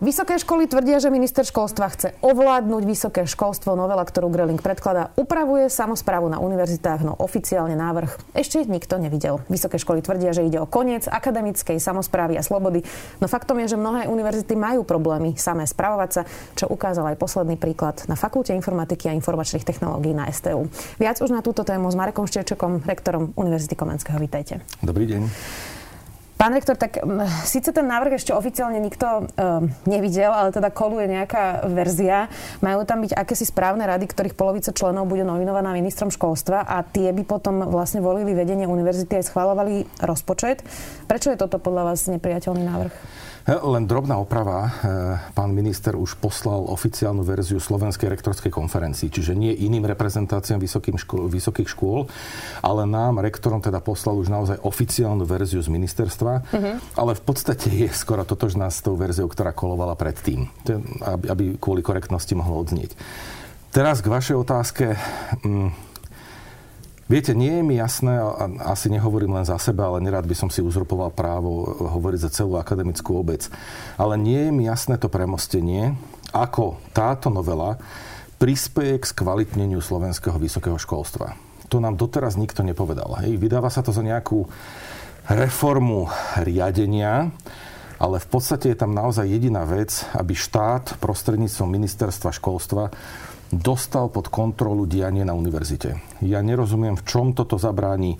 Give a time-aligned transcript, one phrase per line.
[0.00, 3.76] Vysoké školy tvrdia, že minister školstva chce ovládnuť vysoké školstvo.
[3.76, 9.44] Novela, ktorú Greling predkladá, upravuje samozprávu na univerzitách, no oficiálne návrh ešte nikto nevidel.
[9.52, 12.80] Vysoké školy tvrdia, že ide o koniec akademickej samozprávy a slobody,
[13.20, 16.22] no faktom je, že mnohé univerzity majú problémy samé spravovať sa,
[16.56, 20.64] čo ukázal aj posledný príklad na Fakulte informatiky a informačných technológií na STU.
[20.96, 24.16] Viac už na túto tému s Marekom Štierčekom, rektorom Univerzity Komenského.
[24.16, 24.64] Vítajte.
[24.80, 25.69] Dobrý deň.
[26.40, 27.04] Pán rektor, tak
[27.44, 32.32] síce ten návrh ešte oficiálne nikto um, nevidel, ale teda koluje nejaká verzia.
[32.64, 37.12] Majú tam byť akési správne rady, ktorých polovica členov bude nominovaná ministrom školstva a tie
[37.12, 40.64] by potom vlastne volili vedenie univerzity a schválovali rozpočet.
[41.04, 42.94] Prečo je toto podľa vás nepriateľný návrh?
[43.48, 44.68] Len drobná oprava.
[44.68, 44.70] E,
[45.32, 50.60] pán minister už poslal oficiálnu verziu Slovenskej rektorskej konferencii, čiže nie iným reprezentáciám
[51.00, 52.04] škôl, vysokých škôl,
[52.60, 56.74] ale nám, rektorom, teda poslal už naozaj oficiálnu verziu z ministerstva, uh-huh.
[57.00, 60.46] ale v podstate je skoro totožná s tou verziou, ktorá kolovala predtým,
[61.26, 62.92] aby kvôli korektnosti mohlo odznieť.
[63.70, 64.98] Teraz k vašej otázke.
[67.10, 70.46] Viete, nie je mi jasné, a asi nehovorím len za seba, ale nerad by som
[70.46, 71.66] si uzurpoval právo
[71.98, 73.50] hovoriť za celú akademickú obec,
[73.98, 75.98] ale nie je mi jasné to premostenie,
[76.30, 77.82] ako táto novela
[78.38, 81.34] prispieje k skvalitneniu slovenského vysokého školstva.
[81.66, 83.26] To nám doteraz nikto nepovedal.
[83.26, 83.42] Hej.
[83.42, 84.46] Vydáva sa to za nejakú
[85.26, 86.06] reformu
[86.38, 87.34] riadenia,
[87.98, 92.94] ale v podstate je tam naozaj jediná vec, aby štát prostredníctvom ministerstva školstva
[93.50, 95.98] dostal pod kontrolu dianie na univerzite.
[96.22, 98.16] Ja nerozumiem, v čom toto zabráni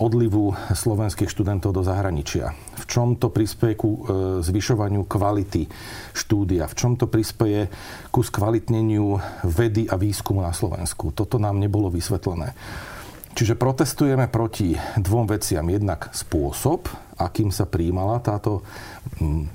[0.00, 2.56] odlivu slovenských študentov do zahraničia.
[2.80, 3.98] V čom to prispieje ku e,
[4.40, 5.68] zvyšovaniu kvality
[6.16, 7.68] štúdia, v čom to prispieje
[8.08, 11.12] ku skvalitneniu vedy a výskumu na Slovensku.
[11.12, 12.56] Toto nám nebolo vysvetlené.
[13.36, 15.62] Čiže protestujeme proti dvom veciam.
[15.68, 16.88] Jednak spôsob,
[17.20, 18.64] akým sa príjmala táto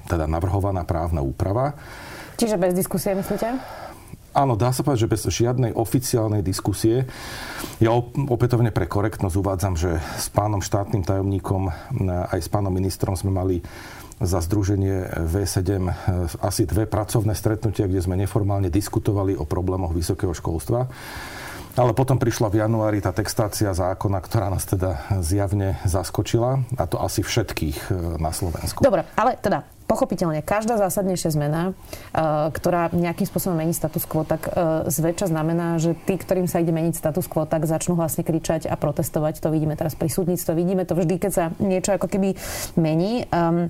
[0.08, 1.76] teda navrhovaná právna úprava.
[2.38, 3.85] Čiže bez diskusie, myslíte?
[4.36, 7.08] Áno, dá sa povedať, že bez žiadnej oficiálnej diskusie.
[7.80, 11.72] Ja opätovne pre korektnosť uvádzam, že s pánom štátnym tajomníkom
[12.36, 13.64] aj s pánom ministrom sme mali
[14.20, 15.92] za združenie V7 e,
[16.40, 20.88] asi dve pracovné stretnutia, kde sme neformálne diskutovali o problémoch vysokého školstva.
[21.76, 26.96] Ale potom prišla v januári tá textácia zákona, ktorá nás teda zjavne zaskočila, a to
[27.00, 28.80] asi všetkých e, na Slovensku.
[28.80, 31.74] Dobre, ale teda Pochopiteľne, každá zásadnejšia zmena, e,
[32.50, 36.74] ktorá nejakým spôsobom mení status quo, tak e, zväčša znamená, že tí, ktorým sa ide
[36.74, 39.46] meniť status quo, tak začnú hlasne kričať a protestovať.
[39.46, 42.34] To vidíme teraz pri súdnictve, vidíme to vždy, keď sa niečo ako keby
[42.82, 43.30] mení.
[43.30, 43.70] Um,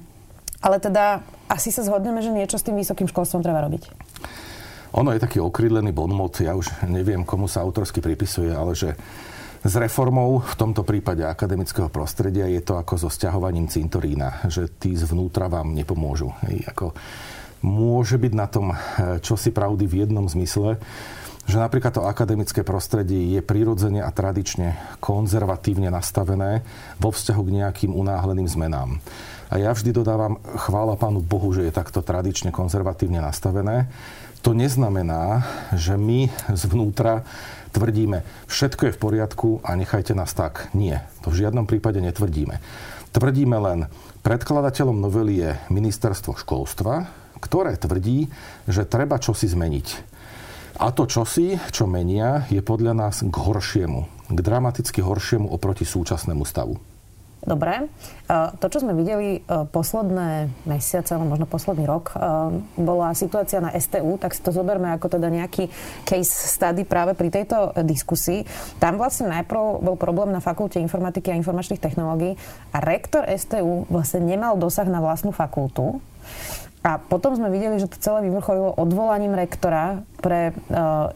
[0.63, 1.19] ale teda
[1.51, 3.91] asi sa zhodneme, že niečo s tým vysokým školstvom treba robiť.
[4.95, 8.95] Ono je taký okrydlený bonmot, ja už neviem, komu sa autorsky pripisuje, ale že
[9.65, 14.93] s reformou, v tomto prípade akademického prostredia, je to ako so sťahovaním cintorína, že tí
[14.93, 16.31] zvnútra vám nepomôžu.
[16.45, 16.93] Hej, ako
[17.65, 18.77] môže byť na tom eh,
[19.19, 20.77] čosi pravdy v jednom zmysle,
[21.45, 26.65] že napríklad to akademické prostredie je prirodzene a tradične konzervatívne nastavené
[26.97, 28.97] vo vzťahu k nejakým unáhleným zmenám.
[29.49, 33.85] A ja vždy dodávam chvála Pánu Bohu, že je takto tradične konzervatívne nastavené.
[34.45, 35.41] To neznamená,
[35.73, 37.25] že my zvnútra
[37.73, 40.69] tvrdíme, všetko je v poriadku a nechajte nás tak.
[40.77, 42.61] Nie, to v žiadnom prípade netvrdíme.
[43.09, 43.89] Tvrdíme len,
[44.21, 47.09] predkladateľom novely je ministerstvo školstva,
[47.41, 48.29] ktoré tvrdí,
[48.69, 49.87] že treba čosi zmeniť.
[50.77, 56.45] A to čosi, čo menia, je podľa nás k horšiemu, k dramaticky horšiemu oproti súčasnému
[56.45, 56.94] stavu.
[57.45, 57.93] Dobre.
[58.57, 59.39] To, čo sme videli e,
[59.69, 62.13] posledné mesiace, alebo možno posledný rok, e,
[62.81, 65.69] bola situácia na STU, tak si to zoberme ako teda nejaký
[66.09, 68.41] case study práve pri tejto diskusii.
[68.81, 72.33] Tam vlastne najprv bol problém na fakulte informatiky a informačných technológií
[72.73, 76.01] a rektor STU vlastne nemal dosah na vlastnú fakultu.
[76.85, 80.53] A potom sme videli, že to celé vyvrcholilo odvolaním rektora pre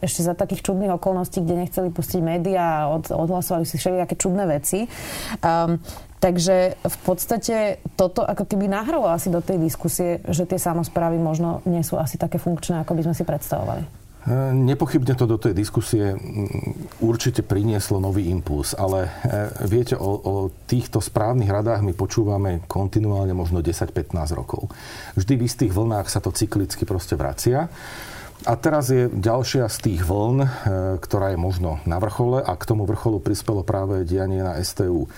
[0.02, 4.50] ešte za takých čudných okolností, kde nechceli pustiť médiá a od, odhlasovali si všelijaké čudné
[4.50, 4.90] veci.
[5.38, 5.78] Um,
[6.20, 11.64] Takže v podstate toto ako keby nahralo asi do tej diskusie, že tie samozprávy možno
[11.64, 13.82] nie sú asi také funkčné, ako by sme si predstavovali.
[14.20, 16.12] E, nepochybne to do tej diskusie
[17.00, 19.10] určite prinieslo nový impuls, ale e,
[19.64, 20.34] viete, o, o
[20.68, 24.68] týchto správnych radách my počúvame kontinuálne možno 10-15 rokov.
[25.16, 27.72] Vždy v istých vlnách sa to cyklicky proste vracia.
[28.44, 30.48] A teraz je ďalšia z tých vln, e,
[31.00, 35.08] ktorá je možno na vrchole a k tomu vrcholu prispelo práve dianie na STU.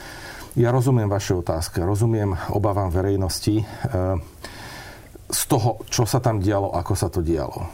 [0.53, 3.65] Ja rozumiem vaše otázke, rozumiem obavám verejnosti.
[3.65, 3.67] E,
[5.33, 7.73] z toho, čo sa tam dialo, ako sa to dialo.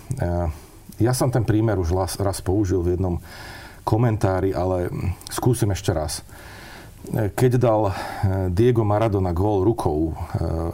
[1.02, 1.90] Ja som ten prímer už
[2.22, 3.18] raz, použil v jednom
[3.82, 4.86] komentári, ale
[5.26, 6.22] skúsim ešte raz.
[7.10, 7.90] Keď dal
[8.54, 10.14] Diego Maradona gól rukou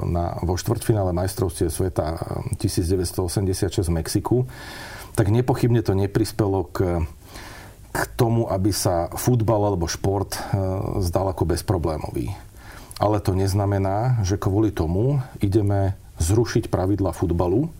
[0.05, 2.21] na, vo štvrtfinále majstrovstie sveta
[2.61, 4.37] 1986 v Mexiku,
[5.17, 7.07] tak nepochybne to neprispelo k,
[7.95, 10.35] k tomu, aby sa futbal alebo šport
[10.99, 12.35] zdal ako bezproblémový.
[12.99, 17.71] Ale to neznamená, že kvôli tomu ideme zrušiť pravidla futbalu,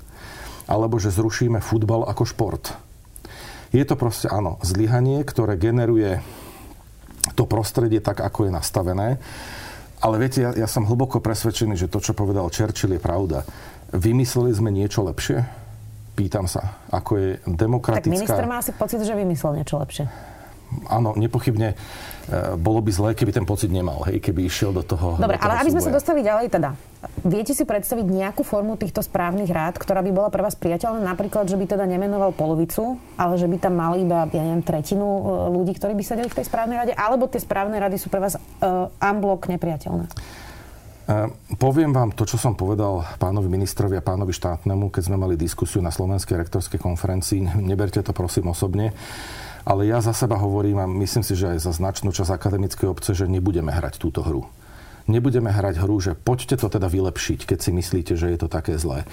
[0.71, 2.79] alebo že zrušíme futbal ako šport.
[3.75, 6.23] Je to proste, áno, zlyhanie, ktoré generuje
[7.35, 9.09] to prostredie tak, ako je nastavené.
[9.99, 13.43] Ale viete, ja, ja som hlboko presvedčený, že to, čo povedal Churchill, je pravda.
[13.91, 15.64] Vymysleli sme niečo lepšie?
[16.15, 16.79] Pýtam sa.
[16.95, 18.11] Ako je demokratická...
[18.11, 20.07] Tak minister má asi pocit, že vymyslel niečo lepšie
[20.91, 21.77] áno, nepochybne e,
[22.59, 25.47] bolo by zlé, keby ten pocit nemal, hej, keby išiel do toho Dobre, do toho
[25.47, 26.71] ale aby sme sa dostali ďalej teda.
[27.21, 31.05] Viete si predstaviť nejakú formu týchto správnych rád, ktorá by bola pre vás priateľná?
[31.05, 35.05] Napríklad, že by teda nemenoval polovicu, ale že by tam mali iba, ja neviem, tretinu
[35.05, 35.23] e,
[35.53, 38.37] ľudí, ktorí by sedeli v tej správnej rade, alebo tie správne rady sú pre vás
[38.37, 40.07] uh, unblock nepriateľné?
[41.05, 41.29] Uh,
[41.61, 45.85] poviem vám to, čo som povedal pánovi ministrovi a pánovi štátnemu, keď sme mali diskusiu
[45.85, 47.45] na Slovenskej rektorskej konferencii.
[47.71, 48.97] Neberte to prosím osobne.
[49.65, 53.17] Ale ja za seba hovorím a myslím si, že aj za značnú časť akademickej obce,
[53.17, 54.45] že nebudeme hrať túto hru.
[55.05, 58.81] Nebudeme hrať hru, že poďte to teda vylepšiť, keď si myslíte, že je to také
[58.81, 59.05] zlé.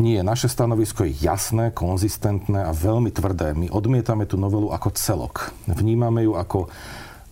[0.00, 3.52] Nie, naše stanovisko je jasné, konzistentné a veľmi tvrdé.
[3.52, 5.52] My odmietame tú novelu ako celok.
[5.68, 6.72] Vnímame ju ako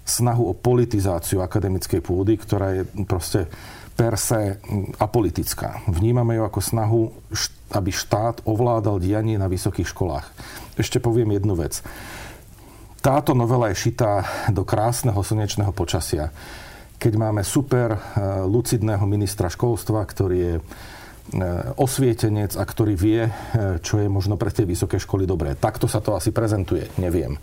[0.04, 3.48] snahu o politizáciu akademickej pôdy, ktorá je proste
[3.94, 4.58] per se
[4.98, 5.86] apolitická.
[5.86, 7.02] Vnímame ju ako snahu,
[7.70, 10.26] aby štát ovládal dianie na vysokých školách.
[10.74, 11.78] Ešte poviem jednu vec.
[12.98, 16.34] Táto novela je šitá do krásneho slnečného počasia.
[16.98, 18.00] Keď máme super eh,
[18.48, 20.62] lucidného ministra školstva, ktorý je eh,
[21.76, 23.32] osvietenec a ktorý vie, eh,
[23.84, 25.52] čo je možno pre tie vysoké školy dobré.
[25.52, 27.36] Takto sa to asi prezentuje, neviem.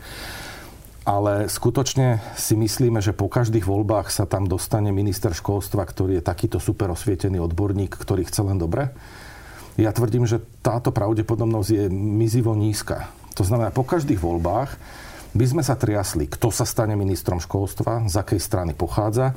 [1.01, 6.27] Ale skutočne si myslíme, že po každých voľbách sa tam dostane minister školstva, ktorý je
[6.29, 8.93] takýto super osvietený odborník, ktorý chce len dobre?
[9.81, 13.09] Ja tvrdím, že táto pravdepodobnosť je mizivo nízka.
[13.33, 14.77] To znamená, po každých voľbách
[15.33, 19.33] by sme sa triasli, kto sa stane ministrom školstva, z akej strany pochádza,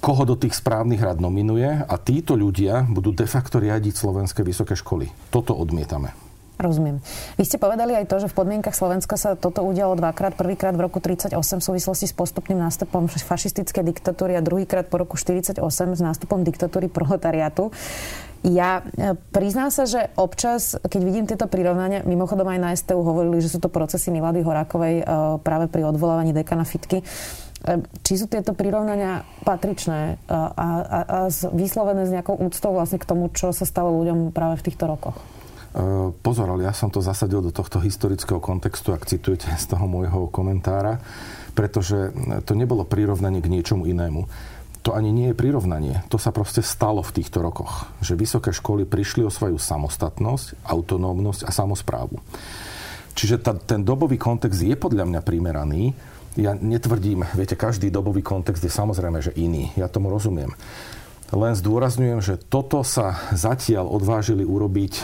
[0.00, 4.72] koho do tých správnych rad nominuje a títo ľudia budú de facto riadiť slovenské vysoké
[4.78, 5.12] školy.
[5.28, 6.25] Toto odmietame.
[6.56, 7.04] Rozumiem.
[7.36, 10.32] Vy ste povedali aj to, že v podmienkach Slovenska sa toto udialo dvakrát.
[10.32, 15.20] Prvýkrát v roku 38 v súvislosti s postupným nástupom fašistické diktatúry a druhýkrát po roku
[15.20, 17.76] 48 s nástupom diktatúry proletariátu.
[18.40, 23.44] Ja e, priznám sa, že občas, keď vidím tieto prirovnania, mimochodom aj na STU hovorili,
[23.44, 25.04] že sú to procesy Milady Horákovej e,
[25.44, 27.02] práve pri odvolávaní dekana Fitky.
[27.02, 27.04] E,
[28.00, 30.68] či sú tieto prirovnania patričné a, a,
[31.04, 31.18] a
[31.52, 35.20] vyslovené s nejakou úctou vlastne k tomu, čo sa stalo ľuďom práve v týchto rokoch?
[36.24, 40.32] Pozor, ale ja som to zasadil do tohto historického kontextu, ak citujete z toho môjho
[40.32, 41.04] komentára,
[41.52, 42.16] pretože
[42.48, 44.24] to nebolo prirovnanie k niečomu inému
[44.86, 46.06] to ani nie je prirovnanie.
[46.14, 47.90] To sa proste stalo v týchto rokoch.
[47.98, 52.22] Že vysoké školy prišli o svoju samostatnosť, autonómnosť a samozprávu.
[53.18, 55.90] Čiže ta, ten dobový kontext je podľa mňa primeraný.
[56.38, 59.74] Ja netvrdím, viete, každý dobový kontext je samozrejme, že iný.
[59.74, 60.54] Ja tomu rozumiem.
[61.34, 65.02] Len zdôrazňujem, že toto sa zatiaľ odvážili urobiť e,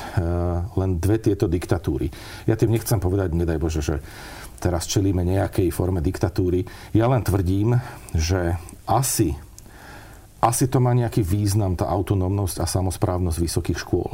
[0.79, 2.15] len dve tieto diktatúry.
[2.47, 3.99] Ja tým nechcem povedať, nedaj Bože, že
[4.63, 6.63] teraz čelíme nejakej forme diktatúry.
[6.95, 7.75] Ja len tvrdím,
[8.15, 8.55] že
[8.87, 9.35] asi
[10.43, 14.11] asi to má nejaký význam, tá autonómnosť a samozprávnosť vysokých škôl.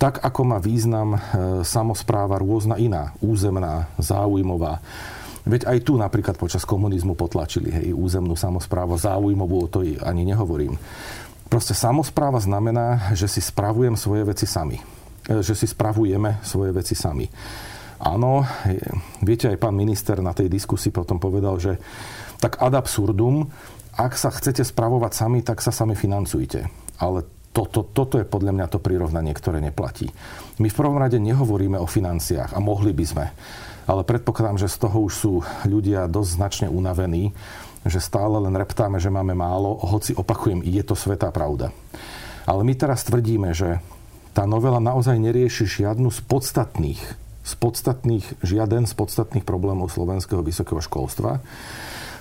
[0.00, 1.18] Tak ako má význam e,
[1.60, 4.80] samozpráva rôzna iná, územná, záujmová.
[5.42, 10.78] Veď aj tu napríklad počas komunizmu potlačili hej, územnú samozprávu, záujmovú, o to ani nehovorím.
[11.50, 14.78] Proste samozpráva znamená, že si spravujem svoje veci sami.
[15.26, 17.26] E, že si spravujeme svoje veci sami.
[18.02, 18.42] Áno,
[19.22, 21.78] viete, aj pán minister na tej diskusii potom povedal, že
[22.42, 23.46] tak ad absurdum
[23.92, 26.64] ak sa chcete spravovať sami, tak sa sami financujte.
[26.96, 30.08] Ale toto, toto je podľa mňa to prirovnanie, ktoré neplatí.
[30.56, 33.26] My v prvom rade nehovoríme o financiách a mohli by sme.
[33.86, 35.32] Ale predpokladám, že z toho už sú
[35.66, 37.34] ľudia dosť značne unavení,
[37.82, 41.74] že stále len reptáme, že máme málo, hoci opakujem, je to svetá pravda.
[42.46, 43.82] Ale my teraz tvrdíme, že
[44.32, 47.02] tá novela naozaj nerieši žiadnu z podstatných,
[47.42, 51.42] z podstatných, žiaden z podstatných problémov slovenského vysokého školstva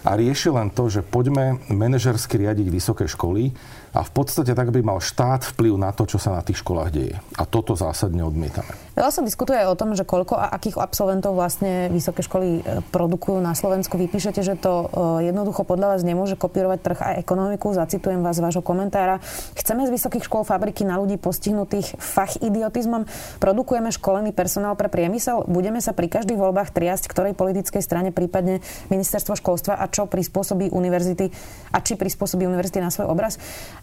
[0.01, 3.53] a rieši len to, že poďme manažersky riadiť vysoké školy
[3.91, 6.89] a v podstate tak by mal štát vplyv na to, čo sa na tých školách
[6.95, 7.19] deje.
[7.35, 8.71] A toto zásadne odmietame.
[8.95, 13.43] Veľa sa diskutuje o tom, že koľko a akých absolventov vlastne vysoké školy e, produkujú
[13.43, 13.99] na Slovensku.
[13.99, 17.75] Vy píšete, že to e, jednoducho podľa vás nemôže kopírovať trh a ekonomiku.
[17.75, 19.19] Zacitujem vás z vášho komentára.
[19.59, 23.03] Chceme z vysokých škôl fabriky na ľudí postihnutých fach idiotizmom.
[23.43, 25.43] Produkujeme školený personál pre priemysel.
[25.51, 30.71] Budeme sa pri každých voľbách triasť, ktorej politickej strane prípadne ministerstvo školstva a čo prispôsobí
[30.71, 31.27] univerzity
[31.75, 33.35] a či prispôsobí univerzity na svoj obraz.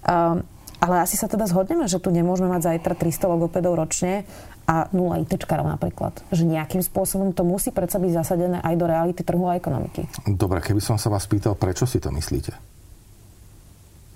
[0.02, 0.40] Uh,
[0.78, 4.22] ale asi sa teda zhodneme, že tu nemôžeme mať zajtra 300 logopedov ročne
[4.68, 6.22] a 0 ITčkarov napríklad.
[6.30, 10.06] Že nejakým spôsobom to musí predsa byť zasadené aj do reality trhu a ekonomiky.
[10.28, 12.54] Dobre, keby som sa vás pýtal, prečo si to myslíte?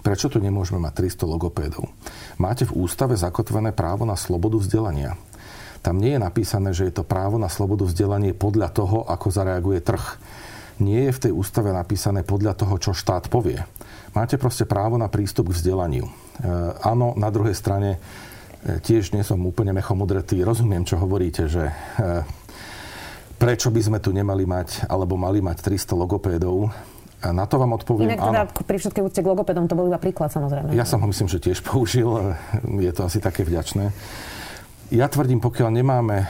[0.02, 1.86] Prečo tu nemôžeme mať 300 logopédov?
[2.38, 5.14] Máte v ústave zakotvené právo na slobodu vzdelania.
[5.82, 9.82] Tam nie je napísané, že je to právo na slobodu vzdelanie podľa toho, ako zareaguje
[9.82, 10.04] trh.
[10.82, 13.62] Nie je v tej ústave napísané podľa toho, čo štát povie.
[14.12, 16.04] Máte proste právo na prístup k vzdelaniu.
[16.04, 16.12] E,
[16.82, 20.42] áno, na druhej strane e, tiež nie som úplne mechomudretý.
[20.42, 21.74] Rozumiem, čo hovoríte, že e,
[23.38, 26.68] prečo by sme tu nemali mať, alebo mali mať 300 logopédov.
[27.22, 28.66] Na to vám odpoviem Inak teda áno.
[28.66, 30.74] pri všetkej úcte k logopédom to bol iba príklad samozrejme.
[30.74, 32.34] Ja som ho myslím, že tiež použil.
[32.66, 33.94] Je to asi také vďačné.
[34.92, 36.28] Ja tvrdím, pokiaľ nemáme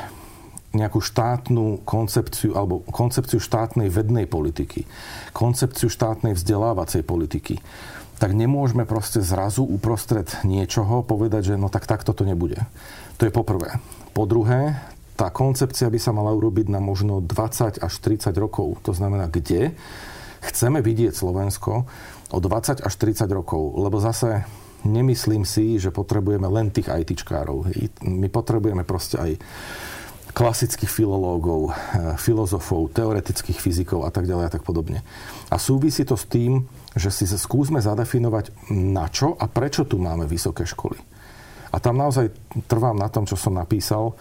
[0.72, 4.88] nejakú štátnu koncepciu alebo koncepciu štátnej vednej politiky,
[5.36, 7.60] koncepciu štátnej vzdelávacej politiky,
[8.16, 12.56] tak nemôžeme proste zrazu uprostred niečoho povedať, že no tak takto to nebude.
[13.18, 13.82] To je poprvé.
[14.14, 14.78] Po druhé,
[15.18, 18.80] tá koncepcia by sa mala urobiť na možno 20 až 30 rokov.
[18.86, 19.74] To znamená, kde
[20.42, 21.84] chceme vidieť Slovensko
[22.32, 23.74] o 20 až 30 rokov.
[23.76, 24.46] Lebo zase
[24.82, 27.70] nemyslím si, že potrebujeme len tých ITčkárov.
[28.02, 29.30] My potrebujeme proste aj
[30.32, 35.04] klasických filológov, eh, filozofov, teoretických fyzikov a tak ďalej a tak podobne.
[35.52, 36.64] A súvisí to s tým,
[36.96, 41.00] že si skúsme zadefinovať na čo a prečo tu máme vysoké školy.
[41.72, 42.28] A tam naozaj
[42.68, 44.12] trvám na tom, čo som napísal.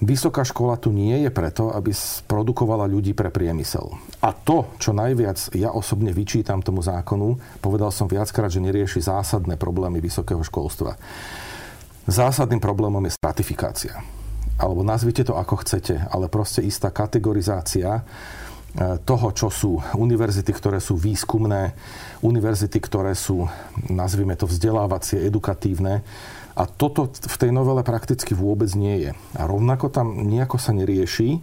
[0.00, 1.92] Vysoká škola tu nie je preto, aby
[2.24, 3.84] produkovala ľudí pre priemysel.
[4.24, 9.60] A to, čo najviac ja osobne vyčítam tomu zákonu, povedal som viackrát, že nerieši zásadné
[9.60, 10.96] problémy vysokého školstva.
[12.08, 14.19] Zásadným problémom je stratifikácia.
[14.60, 18.04] Alebo nazvite to ako chcete, ale proste istá kategorizácia
[18.70, 21.74] E, toho, čo sú univerzity, ktoré sú výskumné,
[22.22, 23.50] univerzity, ktoré sú,
[23.90, 26.06] nazvime to, vzdelávacie, edukatívne.
[26.54, 29.10] A toto v tej novele prakticky vôbec nie je.
[29.34, 31.42] A rovnako tam nejako sa nerieši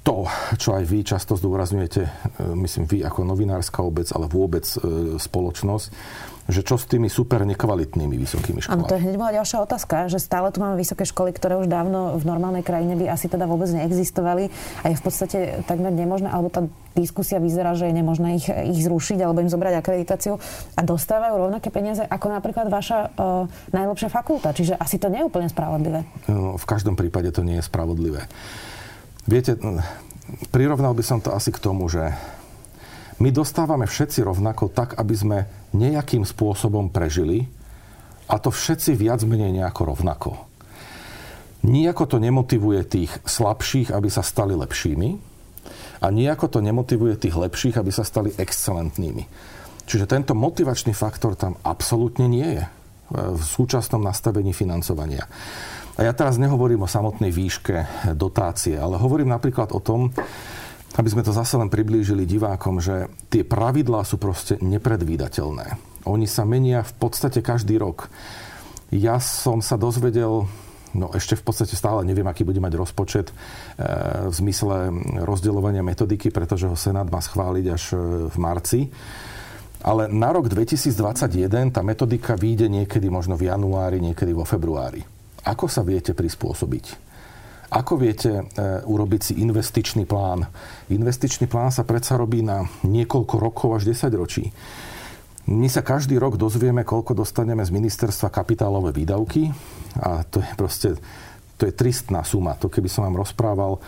[0.00, 0.24] to,
[0.56, 2.10] čo aj vy často zdôrazňujete, e,
[2.56, 4.76] myslím vy ako novinárska obec, ale vôbec e,
[5.20, 5.86] spoločnosť,
[6.48, 8.80] že čo s tými super nekvalitnými vysokými školami?
[8.80, 11.68] Áno, to je hneď moja ďalšia otázka, že stále tu máme vysoké školy, ktoré už
[11.68, 14.48] dávno v normálnej krajine by asi teda vôbec neexistovali
[14.80, 15.38] a je v podstate
[15.68, 16.64] takmer nemožné, alebo tá
[16.96, 20.40] diskusia vyzerá, že je nemožné ich, ich zrušiť alebo im zobrať akreditáciu
[20.72, 24.56] a dostávajú rovnaké peniaze ako napríklad vaša uh, najlepšia fakulta.
[24.56, 26.08] Čiže asi to nie je úplne spravodlivé.
[26.32, 28.24] No, v každom prípade to nie je spravodlivé.
[29.28, 29.60] Viete,
[30.48, 32.16] prirovnal by som to asi k tomu, že
[33.18, 35.38] my dostávame všetci rovnako tak, aby sme
[35.74, 37.50] nejakým spôsobom prežili
[38.30, 40.30] a to všetci viac menej nejako rovnako.
[41.66, 45.08] Nijako to nemotivuje tých slabších, aby sa stali lepšími
[45.98, 49.26] a nijako to nemotivuje tých lepších, aby sa stali excelentnými.
[49.88, 52.64] Čiže tento motivačný faktor tam absolútne nie je
[53.10, 55.26] v súčasnom nastavení financovania.
[55.98, 60.14] A ja teraz nehovorím o samotnej výške dotácie, ale hovorím napríklad o tom,
[60.96, 65.76] aby sme to zase len priblížili divákom, že tie pravidlá sú proste nepredvídateľné.
[66.08, 68.08] Oni sa menia v podstate každý rok.
[68.88, 70.48] Ja som sa dozvedel,
[70.96, 73.34] no ešte v podstate stále neviem, aký bude mať rozpočet e,
[74.24, 74.88] v zmysle
[75.28, 77.96] rozdeľovania metodiky, pretože ho Senát má schváliť až e,
[78.32, 78.80] v marci.
[79.84, 85.04] Ale na rok 2021 tá metodika vyjde niekedy možno v januári, niekedy vo februári.
[85.46, 87.07] Ako sa viete prispôsobiť?
[87.68, 88.42] Ako viete e,
[88.88, 90.48] urobiť si investičný plán?
[90.88, 94.48] Investičný plán sa predsa robí na niekoľko rokov až 10 ročí.
[95.48, 99.48] My sa každý rok dozvieme, koľko dostaneme z ministerstva kapitálové výdavky
[100.00, 100.88] a to je proste
[101.58, 102.54] to je tristná suma.
[102.62, 103.82] To keby som vám rozprával,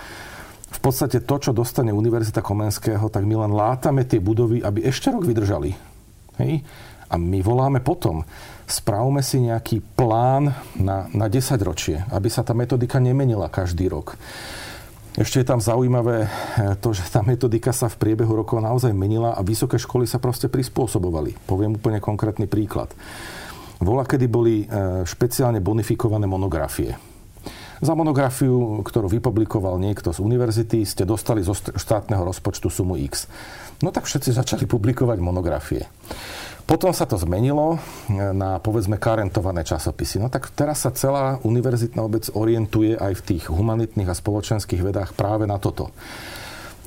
[0.71, 5.11] v podstate to, čo dostane Univerzita Komenského, tak my len látame tie budovy, aby ešte
[5.11, 5.75] rok vydržali.
[6.39, 6.63] Hej?
[7.11, 8.23] A my voláme potom
[8.71, 14.15] spravme si nejaký plán na, na 10 ročie, aby sa tá metodika nemenila každý rok.
[15.19, 16.31] Ešte je tam zaujímavé eh,
[16.79, 20.47] to, že tá metodika sa v priebehu rokov naozaj menila a vysoké školy sa proste
[20.47, 21.35] prispôsobovali.
[21.51, 22.95] Poviem úplne konkrétny príklad.
[23.83, 26.95] Vola, kedy boli eh, špeciálne bonifikované monografie.
[27.81, 33.25] Za monografiu, ktorú vypublikoval niekto z univerzity, ste dostali zo štátneho rozpočtu sumu X.
[33.81, 35.89] No tak všetci začali publikovať monografie.
[36.71, 40.23] Potom sa to zmenilo na, povedzme, karentované časopisy.
[40.23, 45.11] No tak teraz sa celá univerzitná obec orientuje aj v tých humanitných a spoločenských vedách
[45.19, 45.91] práve na toto.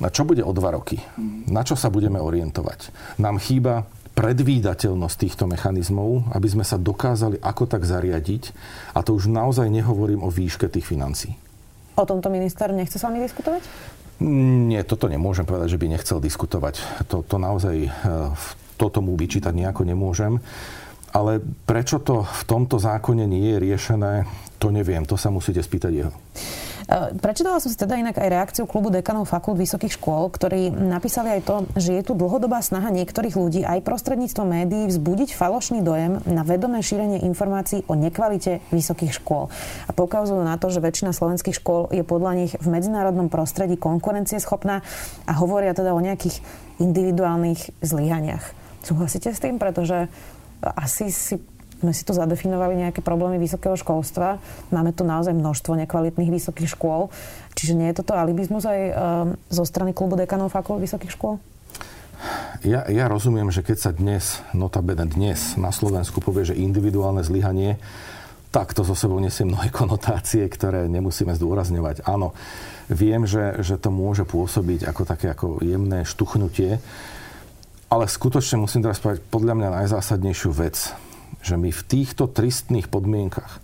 [0.00, 1.04] Na čo bude o dva roky?
[1.52, 2.88] Na čo sa budeme orientovať?
[3.20, 3.84] Nám chýba
[4.16, 8.56] predvídateľnosť týchto mechanizmov, aby sme sa dokázali ako tak zariadiť.
[8.96, 11.36] A to už naozaj nehovorím o výške tých financií.
[12.00, 13.60] O tomto minister nechce s vami diskutovať?
[14.24, 16.80] Nie, toto nemôžem povedať, že by nechcel diskutovať.
[17.12, 17.90] To, to naozaj e,
[18.74, 20.38] toto mu vyčítať nejako nemôžem.
[21.14, 24.26] Ale prečo to v tomto zákone nie je riešené,
[24.58, 25.06] to neviem.
[25.06, 26.12] To sa musíte spýtať jeho.
[26.84, 31.38] E, prečítala som si teda inak aj reakciu klubu dekanov fakult vysokých škôl, ktorí napísali
[31.38, 36.20] aj to, že je tu dlhodobá snaha niektorých ľudí aj prostredníctvom médií vzbudiť falošný dojem
[36.28, 39.48] na vedomé šírenie informácií o nekvalite vysokých škôl.
[39.88, 44.84] A poukazujú na to, že väčšina slovenských škôl je podľa nich v medzinárodnom prostredí konkurencieschopná
[45.24, 46.42] a hovoria teda o nejakých
[46.82, 48.63] individuálnych zlyhaniach.
[48.84, 49.56] Súhlasíte s tým?
[49.56, 50.06] Pretože
[50.60, 51.36] asi si
[51.84, 54.40] sme si tu zadefinovali nejaké problémy vysokého školstva.
[54.72, 57.12] Máme tu naozaj množstvo nekvalitných vysokých škôl.
[57.52, 58.92] Čiže nie je toto alibizmus aj um,
[59.52, 61.36] zo strany klubu dekanov fakult vysokých škôl?
[62.64, 67.76] Ja, ja rozumiem, že keď sa dnes, notabene dnes na Slovensku povie, že individuálne zlyhanie,
[68.48, 72.08] tak to zo sebou nesie mnohé konotácie, ktoré nemusíme zdôrazňovať.
[72.08, 72.32] Áno,
[72.88, 76.80] viem, že, že to môže pôsobiť ako také ako jemné štuchnutie,
[77.94, 80.76] ale skutočne musím teraz povedať podľa mňa najzásadnejšiu vec
[81.44, 83.60] že my v týchto tristných podmienkach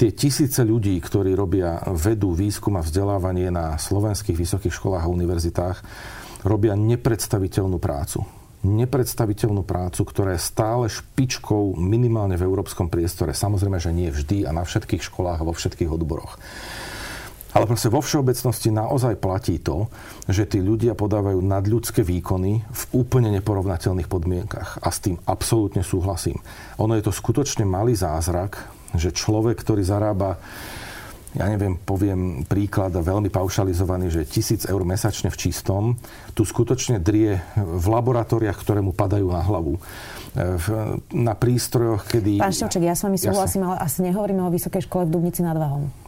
[0.00, 5.78] tie tisíce ľudí, ktorí robia vedu, výskum a vzdelávanie na slovenských vysokých školách a univerzitách,
[6.48, 8.24] robia nepredstaviteľnú prácu.
[8.64, 13.36] Nepredstaviteľnú prácu, ktorá je stále špičkou minimálne v európskom priestore.
[13.36, 16.40] Samozrejme, že nie vždy a na všetkých školách a vo všetkých odboroch.
[17.54, 19.86] Ale proste vo všeobecnosti naozaj platí to,
[20.26, 24.82] že tí ľudia podávajú nadľudské výkony v úplne neporovnateľných podmienkach.
[24.82, 26.42] A s tým absolútne súhlasím.
[26.82, 28.58] Ono je to skutočne malý zázrak,
[28.98, 30.42] že človek, ktorý zarába
[31.34, 35.98] ja neviem, poviem príklad veľmi paušalizovaný, že tisíc eur mesačne v čistom,
[36.30, 39.82] tu skutočne drie v laboratóriách, ktoré mu padajú na hlavu.
[40.34, 40.66] V,
[41.10, 42.38] na prístrojoch, kedy...
[42.38, 45.58] Pán Ševček, ja s vami súhlasím, ale asi nehovoríme o Vysokej škole v Dubnici nad
[45.58, 46.03] Váhom.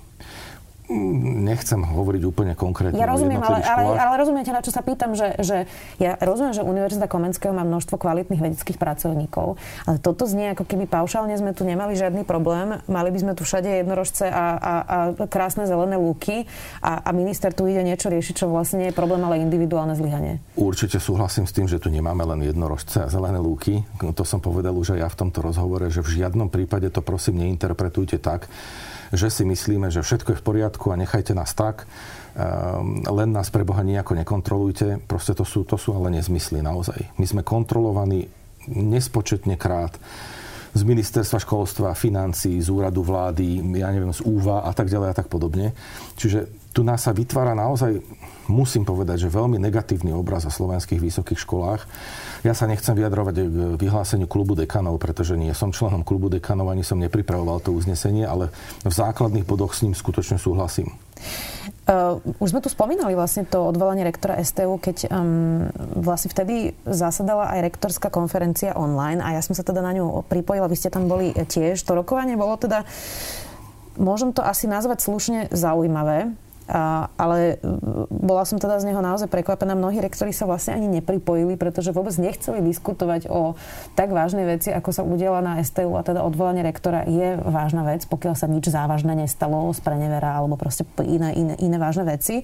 [0.86, 2.94] Nechcem hovoriť úplne konkrétne.
[2.94, 5.66] Ja rozumiem, ale, ale, ale rozumiete, na čo sa pýtam, že, že
[5.98, 10.86] ja rozumiem, že Univerzita Komenského má množstvo kvalitných vedeckých pracovníkov, ale toto znie ako keby
[10.86, 14.98] paušálne sme tu nemali žiadny problém, mali by sme tu všade jednorožce a, a, a
[15.26, 16.46] krásne zelené lúky
[16.78, 20.38] a, a minister tu ide niečo riešiť, čo vlastne nie je problém, ale individuálne zlyhanie.
[20.54, 23.82] Určite súhlasím s tým, že tu nemáme len jednorožce a zelené lúky.
[23.98, 27.42] To som povedal už aj ja v tomto rozhovore, že v žiadnom prípade to prosím
[27.42, 28.46] neinterpretujte tak,
[29.12, 31.84] že si myslíme, že všetko je v poriadku a nechajte nás tak,
[32.34, 35.02] ehm, len nás pre Boha nejako nekontrolujte.
[35.06, 36.98] Proste to sú, to sú ale nezmysly naozaj.
[37.18, 38.26] My sme kontrolovaní
[38.66, 39.94] nespočetne krát
[40.76, 45.16] z ministerstva školstva, financí, z úradu vlády, ja neviem, z úva a tak ďalej a
[45.16, 45.72] tak podobne.
[46.20, 48.04] Čiže tu nás sa vytvára naozaj,
[48.52, 51.88] musím povedať, že veľmi negatívny obraz o slovenských vysokých školách.
[52.44, 56.84] Ja sa nechcem vyjadrovať k vyhláseniu klubu dekanov, pretože nie som členom klubu dekanov, ani
[56.84, 58.52] som nepripravoval to uznesenie, ale
[58.84, 60.92] v základných bodoch s ním skutočne súhlasím.
[61.88, 67.56] Uh, už sme tu spomínali vlastne to odvolanie rektora STU, keď um, vlastne vtedy zasadala
[67.56, 71.08] aj rektorská konferencia online a ja som sa teda na ňu pripojila, vy ste tam
[71.08, 71.80] boli tiež.
[71.88, 72.84] To rokovanie bolo teda,
[73.96, 76.36] môžem to asi nazvať slušne zaujímavé.
[76.66, 77.62] A, ale
[78.10, 79.78] bola som teda z neho naozaj prekvapená.
[79.78, 83.54] Mnohí rektori sa vlastne ani nepripojili, pretože vôbec nechceli diskutovať o
[83.94, 88.02] tak vážnej veci, ako sa udiela na STU a teda odvolanie rektora je vážna vec,
[88.10, 92.42] pokiaľ sa nič závažné nestalo z prenevera alebo proste iné, iné, iné vážne veci.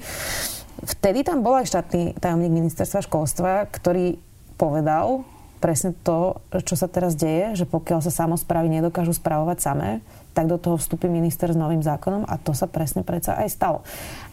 [0.83, 4.23] Vtedy tam bol aj štátny tajomník ministerstva školstva, ktorý
[4.55, 5.27] povedal
[5.63, 10.03] presne to, čo sa teraz deje, že pokiaľ sa samozprávy nedokážu spravovať samé,
[10.33, 13.79] tak do toho vstúpi minister s novým zákonom a to sa presne predsa aj stalo.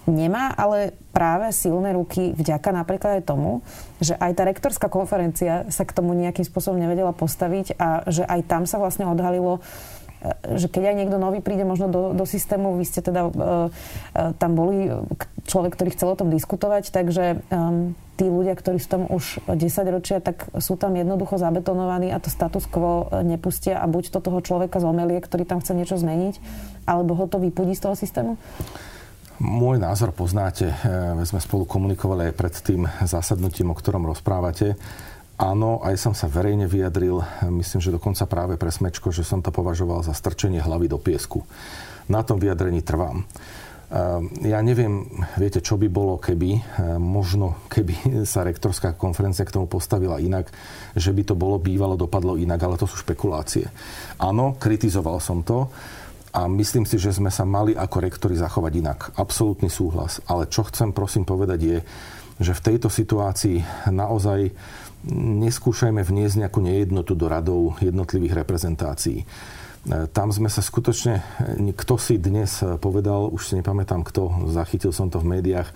[0.10, 3.62] Nemá ale práve silné ruky vďaka napríklad aj tomu,
[4.02, 8.42] že aj tá rektorská konferencia sa k tomu nejakým spôsobom nevedela postaviť a že aj
[8.48, 9.62] tam sa vlastne odhalilo,
[10.60, 14.32] že keď aj niekto nový príde možno do, do systému, vy ste teda uh, uh,
[14.36, 14.92] tam boli
[15.48, 17.42] človek, ktorý chcel o tom diskutovať, takže
[18.20, 22.30] tí ľudia, ktorí sú tam už 10 ročia, tak sú tam jednoducho zabetonovaní a to
[22.30, 26.38] status quo nepustia a buď to toho človeka zomelie, ktorý tam chce niečo zmeniť,
[26.86, 28.38] alebo ho to vypudí z toho systému?
[29.40, 30.68] Môj názor poznáte.
[31.16, 34.76] My sme spolu komunikovali aj pred tým zásadnutím, o ktorom rozprávate.
[35.40, 39.56] Áno, aj som sa verejne vyjadril, myslím, že dokonca práve pre smečko, že som to
[39.56, 41.48] považoval za strčenie hlavy do piesku.
[42.12, 43.24] Na tom vyjadrení trvám.
[44.44, 45.08] Ja neviem,
[45.40, 46.60] viete, čo by bolo, keby,
[47.00, 47.96] možno keby
[48.32, 50.52] sa rektorská konferencia k tomu postavila inak,
[50.92, 53.64] že by to bolo bývalo, dopadlo inak, ale to sú špekulácie.
[54.20, 55.72] Áno, kritizoval som to
[56.36, 59.00] a myslím si, že sme sa mali ako rektori zachovať inak.
[59.16, 60.22] Absolútny súhlas.
[60.30, 61.78] Ale čo chcem prosím povedať je,
[62.40, 64.56] že v tejto situácii naozaj
[65.16, 69.24] neskúšajme vniesť nejakú nejednotu do radov jednotlivých reprezentácií.
[69.24, 69.26] E,
[70.12, 75.08] tam sme sa skutočne, e, kto si dnes povedal, už si nepamätám kto, zachytil som
[75.08, 75.72] to v médiách,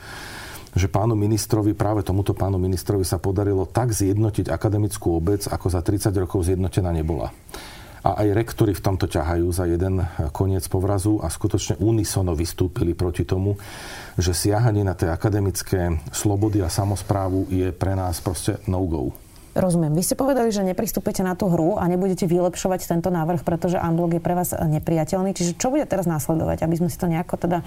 [0.73, 5.86] že pánu ministrovi, práve tomuto pánu ministrovi sa podarilo tak zjednotiť akademickú obec, ako za
[5.86, 7.30] 30 rokov zjednotená nebola.
[8.04, 10.04] A aj rektori v tomto ťahajú za jeden
[10.36, 13.56] koniec povrazu a skutočne unisono vystúpili proti tomu,
[14.20, 19.23] že siahanie na tie akademické slobody a samozprávu je pre nás proste no-go.
[19.54, 19.94] Rozumiem.
[19.94, 24.18] Vy ste povedali, že nepristúpite na tú hru a nebudete vylepšovať tento návrh, pretože unblock
[24.18, 25.38] je pre vás nepriateľný.
[25.38, 27.66] Čiže čo bude teraz následovať, aby sme si to nejako teda uh,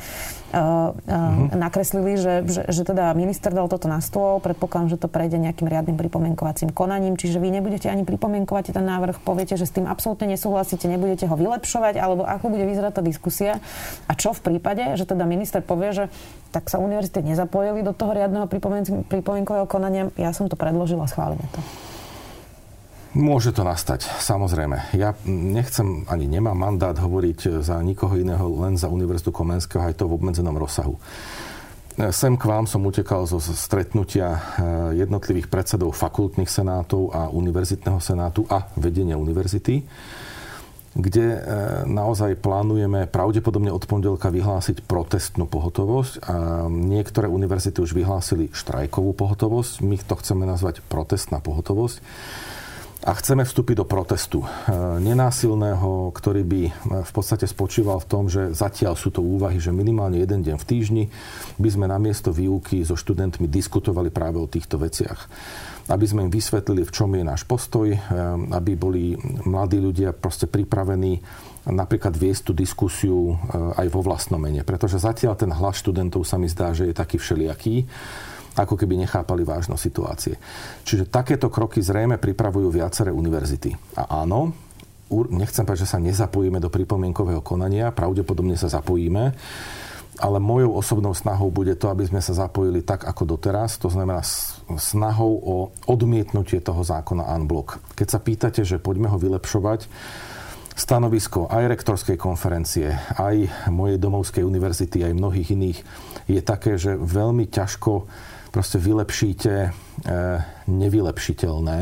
[0.59, 1.55] uh, mm-hmm.
[1.55, 5.71] nakreslili, že, že, že teda minister dal toto na stôl, predpokladám, že to prejde nejakým
[5.71, 10.27] riadnym pripomienkovacím konaním, čiže vy nebudete ani pripomienkovať ten návrh, poviete, že s tým absolútne
[10.27, 13.63] nesúhlasíte, nebudete ho vylepšovať, alebo ako bude vyzerať tá diskusia
[14.11, 16.05] a čo v prípade, že teda minister povie, že
[16.57, 18.49] tak sa univerzity nezapojili do toho riadneho
[19.13, 20.09] pripomienkového konania.
[20.17, 21.61] Ja som to predložila, schválime to.
[23.13, 24.97] Môže to nastať, samozrejme.
[24.97, 30.09] Ja nechcem, ani nemám mandát hovoriť za nikoho iného, len za Univerzitu Komenského, aj to
[30.09, 30.97] v obmedzenom rozsahu.
[32.13, 34.41] Sem k vám som utekal zo stretnutia eh,
[35.01, 39.81] jednotlivých predsedov fakultných senátov a univerzitného senátu a vedenia univerzity
[40.97, 41.39] kde e,
[41.85, 46.25] naozaj plánujeme pravdepodobne od pondelka vyhlásiť protestnú pohotovosť.
[46.25, 46.35] A
[46.73, 49.85] niektoré univerzity už vyhlásili štrajkovú pohotovosť.
[49.85, 52.01] My to chceme nazvať protestná pohotovosť.
[53.07, 54.49] A chceme vstúpiť do protestu e,
[55.05, 56.73] nenásilného, ktorý by e,
[57.05, 60.69] v podstate spočíval v tom, že zatiaľ sú to úvahy, že minimálne jeden deň v
[60.69, 61.05] týždni
[61.61, 65.29] by sme namiesto výuky so študentmi diskutovali práve o týchto veciach
[65.87, 68.01] aby sme im vysvetlili, v čom je náš postoj, eh,
[68.53, 69.15] aby boli
[69.47, 71.23] mladí ľudia proste pripravení
[71.67, 74.67] napríklad viesť tú diskusiu eh, aj vo vlastnom mene.
[74.67, 77.87] Pretože zatiaľ ten hlas študentov sa mi zdá, že je taký všelijaký
[78.57, 80.35] ako keby nechápali vážnosť situácie.
[80.81, 83.77] Čiže takéto kroky zrejme pripravujú viaceré univerzity.
[84.01, 84.57] A áno,
[85.29, 89.37] nechcem povedať, že sa nezapojíme do pripomienkového konania, pravdepodobne sa zapojíme,
[90.17, 94.25] ale mojou osobnou snahou bude to, aby sme sa zapojili tak ako doteraz, to znamená
[94.81, 95.55] snahou o
[95.89, 97.81] odmietnutie toho zákona unblock.
[97.93, 99.89] Keď sa pýtate, že poďme ho vylepšovať,
[100.77, 105.79] stanovisko aj rektorskej konferencie, aj mojej domovskej univerzity, aj mnohých iných
[106.29, 108.05] je také, že veľmi ťažko
[108.53, 109.69] proste vylepšíte e,
[110.69, 111.81] nevylepšiteľné.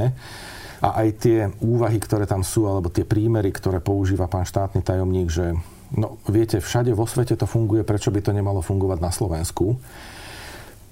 [0.85, 5.33] A aj tie úvahy, ktoré tam sú, alebo tie prímery, ktoré používa pán štátny tajomník,
[5.33, 5.57] že
[5.94, 9.78] No, viete, všade vo svete to funguje, prečo by to nemalo fungovať na Slovensku?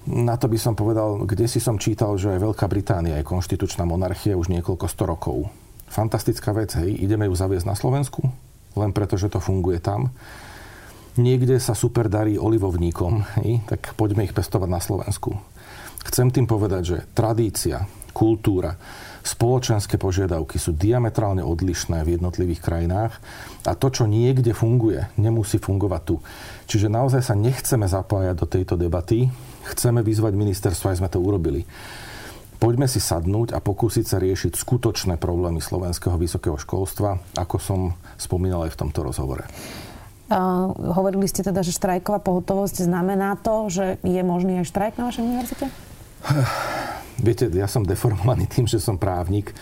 [0.02, 3.86] Na to by som povedal, kde si som čítal, že aj Veľká Británia je konštitučná
[3.86, 5.50] monarchia už niekoľko sto rokov.
[5.90, 8.26] Fantastická vec, hej, ideme ju zaviesť na Slovensku,
[8.78, 10.10] len preto, že to funguje tam.
[11.18, 15.38] Niekde sa super darí olivovníkom, hej, tak poďme ich pestovať na Slovensku.
[16.02, 18.76] Chcem tým povedať, že tradícia, kultúra,
[19.22, 23.12] spoločenské požiadavky sú diametrálne odlišné v jednotlivých krajinách
[23.64, 26.16] a to, čo niekde funguje, nemusí fungovať tu.
[26.68, 29.30] Čiže naozaj sa nechceme zapájať do tejto debaty,
[29.72, 31.64] chceme vyzvať ministerstvo, aj sme to urobili.
[32.62, 37.80] Poďme si sadnúť a pokúsiť sa riešiť skutočné problémy slovenského vysokého školstva, ako som
[38.14, 39.42] spomínal aj v tomto rozhovore.
[40.30, 45.10] Uh, hovorili ste teda, že štrajková pohotovosť znamená to, že je možný aj štrajk na
[45.10, 45.66] vašej univerzite?
[47.22, 49.54] Viete, ja som deformovaný tým, že som právnik.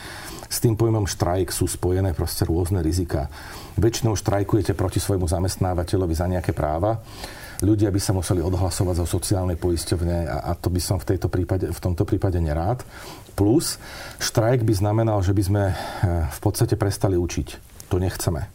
[0.51, 3.29] S tým pojmom štrajk sú spojené proste rôzne rizika.
[3.77, 7.05] Väčšinou štrajkujete proti svojmu zamestnávateľovi za nejaké práva.
[7.61, 11.29] Ľudia by sa museli odhlasovať za sociálnej poisťovne a, a to by som v, tejto
[11.29, 12.81] prípade, v tomto prípade nerád.
[13.37, 13.77] Plus,
[14.17, 15.75] štrajk by znamenal, že by sme eh,
[16.25, 17.49] v podstate prestali učiť.
[17.93, 18.49] To nechceme.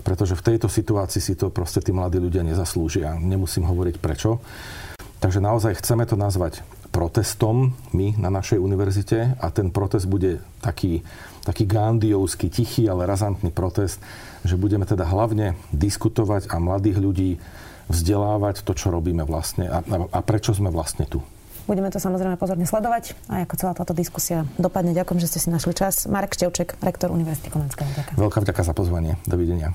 [0.00, 3.20] Pretože v tejto situácii si to proste tí mladí ľudia nezaslúžia.
[3.20, 4.40] Nemusím hovoriť prečo.
[5.20, 6.64] Takže naozaj chceme to nazvať
[6.96, 11.04] protestom my na našej univerzite a ten protest bude taký,
[11.44, 14.00] taký grandiózky, tichý, ale razantný protest,
[14.48, 17.30] že budeme teda hlavne diskutovať a mladých ľudí
[17.92, 21.20] vzdelávať to, čo robíme vlastne a, a prečo sme vlastne tu.
[21.68, 24.96] Budeme to samozrejme pozorne sledovať a ako celá táto diskusia dopadne.
[24.96, 26.06] Ďakujem, že ste si našli čas.
[26.06, 27.90] Marek Števček, rektor Univerzity Komenského.
[28.16, 29.18] Veľká vďaka za pozvanie.
[29.26, 29.74] Dovidenia.